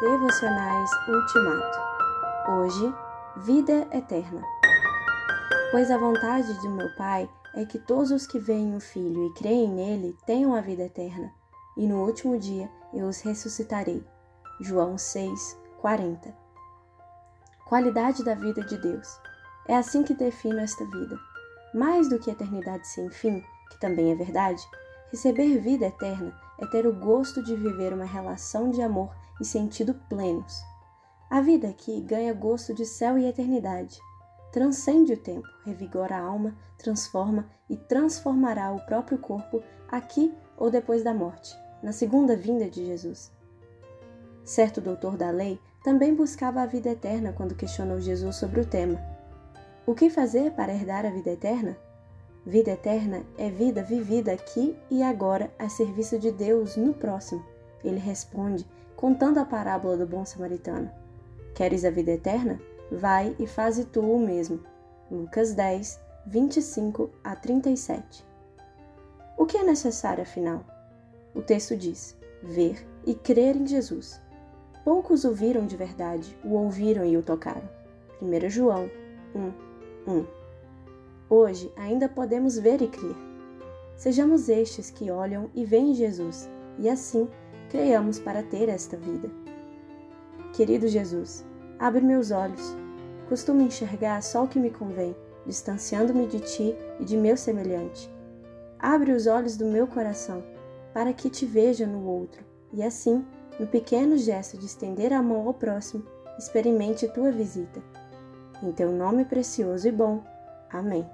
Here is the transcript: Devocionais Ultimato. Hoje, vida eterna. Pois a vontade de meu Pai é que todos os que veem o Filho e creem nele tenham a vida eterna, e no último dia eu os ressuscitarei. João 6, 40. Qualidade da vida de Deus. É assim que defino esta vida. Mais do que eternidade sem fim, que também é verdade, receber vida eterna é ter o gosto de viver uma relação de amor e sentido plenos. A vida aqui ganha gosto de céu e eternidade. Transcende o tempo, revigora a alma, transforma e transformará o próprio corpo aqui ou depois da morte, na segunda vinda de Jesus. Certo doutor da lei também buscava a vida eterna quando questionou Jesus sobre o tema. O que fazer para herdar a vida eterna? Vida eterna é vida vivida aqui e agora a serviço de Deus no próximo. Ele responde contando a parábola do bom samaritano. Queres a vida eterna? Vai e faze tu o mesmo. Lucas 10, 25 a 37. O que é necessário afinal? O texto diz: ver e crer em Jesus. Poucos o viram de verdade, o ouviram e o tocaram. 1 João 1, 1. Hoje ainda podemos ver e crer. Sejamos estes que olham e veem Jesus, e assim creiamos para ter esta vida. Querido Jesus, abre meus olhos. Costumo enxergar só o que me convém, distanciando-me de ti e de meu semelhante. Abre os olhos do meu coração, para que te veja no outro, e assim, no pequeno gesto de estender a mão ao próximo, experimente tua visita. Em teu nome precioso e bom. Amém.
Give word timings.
Devocionais 0.00 0.88
Ultimato. 1.08 1.78
Hoje, 2.52 2.94
vida 3.38 3.88
eterna. 3.92 4.40
Pois 5.72 5.90
a 5.90 5.98
vontade 5.98 6.56
de 6.60 6.68
meu 6.68 6.88
Pai 6.94 7.28
é 7.56 7.64
que 7.64 7.80
todos 7.80 8.12
os 8.12 8.24
que 8.24 8.38
veem 8.38 8.76
o 8.76 8.80
Filho 8.80 9.26
e 9.26 9.34
creem 9.34 9.68
nele 9.68 10.16
tenham 10.24 10.54
a 10.54 10.60
vida 10.60 10.84
eterna, 10.84 11.32
e 11.76 11.84
no 11.84 12.04
último 12.04 12.38
dia 12.38 12.70
eu 12.94 13.08
os 13.08 13.20
ressuscitarei. 13.22 14.06
João 14.60 14.96
6, 14.96 15.58
40. 15.80 16.32
Qualidade 17.68 18.22
da 18.22 18.36
vida 18.36 18.62
de 18.62 18.78
Deus. 18.78 19.20
É 19.66 19.76
assim 19.76 20.04
que 20.04 20.14
defino 20.14 20.60
esta 20.60 20.86
vida. 20.86 21.18
Mais 21.74 22.08
do 22.08 22.20
que 22.20 22.30
eternidade 22.30 22.86
sem 22.86 23.10
fim, 23.10 23.44
que 23.68 23.80
também 23.80 24.12
é 24.12 24.14
verdade, 24.14 24.62
receber 25.10 25.58
vida 25.58 25.86
eterna 25.86 26.47
é 26.58 26.66
ter 26.66 26.86
o 26.86 26.92
gosto 26.92 27.42
de 27.42 27.54
viver 27.54 27.92
uma 27.92 28.04
relação 28.04 28.70
de 28.70 28.82
amor 28.82 29.14
e 29.40 29.44
sentido 29.44 29.94
plenos. 30.08 30.62
A 31.30 31.40
vida 31.40 31.68
aqui 31.68 32.00
ganha 32.00 32.32
gosto 32.32 32.74
de 32.74 32.84
céu 32.84 33.18
e 33.18 33.26
eternidade. 33.26 33.98
Transcende 34.50 35.12
o 35.12 35.16
tempo, 35.16 35.46
revigora 35.64 36.16
a 36.16 36.20
alma, 36.20 36.56
transforma 36.78 37.48
e 37.68 37.76
transformará 37.76 38.72
o 38.72 38.80
próprio 38.86 39.18
corpo 39.18 39.62
aqui 39.90 40.34
ou 40.56 40.70
depois 40.70 41.04
da 41.04 41.12
morte, 41.12 41.54
na 41.82 41.92
segunda 41.92 42.34
vinda 42.34 42.68
de 42.68 42.84
Jesus. 42.86 43.30
Certo 44.44 44.80
doutor 44.80 45.16
da 45.16 45.30
lei 45.30 45.60
também 45.84 46.14
buscava 46.14 46.62
a 46.62 46.66
vida 46.66 46.88
eterna 46.88 47.32
quando 47.32 47.54
questionou 47.54 48.00
Jesus 48.00 48.36
sobre 48.36 48.60
o 48.60 48.66
tema. 48.66 48.98
O 49.86 49.94
que 49.94 50.10
fazer 50.10 50.52
para 50.52 50.72
herdar 50.72 51.04
a 51.04 51.10
vida 51.10 51.30
eterna? 51.30 51.76
Vida 52.48 52.70
eterna 52.70 53.26
é 53.36 53.50
vida 53.50 53.82
vivida 53.82 54.32
aqui 54.32 54.74
e 54.90 55.02
agora 55.02 55.52
a 55.58 55.68
serviço 55.68 56.18
de 56.18 56.32
Deus 56.32 56.78
no 56.78 56.94
próximo. 56.94 57.44
Ele 57.84 57.98
responde 57.98 58.66
contando 58.96 59.36
a 59.36 59.44
parábola 59.44 59.98
do 59.98 60.06
bom 60.06 60.24
samaritano. 60.24 60.90
Queres 61.54 61.84
a 61.84 61.90
vida 61.90 62.12
eterna? 62.12 62.58
Vai 62.90 63.36
e 63.38 63.46
faze 63.46 63.84
tu 63.84 64.00
o 64.00 64.18
mesmo. 64.18 64.60
Lucas 65.10 65.52
10, 65.52 66.00
25 66.24 67.10
a 67.22 67.36
37. 67.36 68.24
O 69.36 69.44
que 69.44 69.58
é 69.58 69.62
necessário 69.62 70.22
afinal? 70.22 70.64
O 71.34 71.42
texto 71.42 71.76
diz: 71.76 72.16
ver 72.42 72.82
e 73.04 73.14
crer 73.14 73.56
em 73.56 73.66
Jesus. 73.66 74.22
Poucos 74.86 75.24
o 75.24 75.34
viram 75.34 75.66
de 75.66 75.76
verdade, 75.76 76.34
o 76.42 76.54
ouviram 76.54 77.04
e 77.04 77.14
o 77.14 77.22
tocaram. 77.22 77.68
1 78.22 78.48
João 78.48 78.90
1, 79.34 80.10
1. 80.10 80.37
Hoje 81.30 81.70
ainda 81.76 82.08
podemos 82.08 82.58
ver 82.58 82.80
e 82.80 82.88
crer. 82.88 83.16
Sejamos 83.96 84.48
estes 84.48 84.90
que 84.90 85.10
olham 85.10 85.50
e 85.54 85.64
veem 85.64 85.94
Jesus, 85.94 86.48
e 86.78 86.88
assim 86.88 87.28
creiamos 87.68 88.18
para 88.18 88.42
ter 88.42 88.68
esta 88.68 88.96
vida. 88.96 89.30
Querido 90.54 90.88
Jesus, 90.88 91.44
abre 91.78 92.00
meus 92.00 92.30
olhos. 92.30 92.74
Costumo 93.28 93.60
enxergar 93.60 94.22
só 94.22 94.44
o 94.44 94.48
que 94.48 94.58
me 94.58 94.70
convém, 94.70 95.14
distanciando-me 95.44 96.26
de 96.26 96.40
ti 96.40 96.74
e 96.98 97.04
de 97.04 97.16
meu 97.16 97.36
semelhante. 97.36 98.10
Abre 98.78 99.12
os 99.12 99.26
olhos 99.26 99.56
do 99.56 99.66
meu 99.66 99.86
coração, 99.86 100.42
para 100.94 101.12
que 101.12 101.28
te 101.28 101.44
veja 101.44 101.86
no 101.86 102.06
outro, 102.06 102.42
e 102.72 102.82
assim, 102.82 103.24
no 103.60 103.66
pequeno 103.66 104.16
gesto 104.16 104.56
de 104.56 104.64
estender 104.64 105.12
a 105.12 105.22
mão 105.22 105.46
ao 105.46 105.52
próximo, 105.52 106.04
experimente 106.38 107.08
tua 107.08 107.30
visita. 107.30 107.82
Em 108.62 108.72
teu 108.72 108.90
nome 108.90 109.24
precioso 109.24 109.86
e 109.86 109.92
bom. 109.92 110.22
Amém. 110.70 111.06